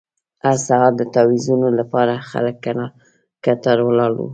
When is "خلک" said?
2.29-2.55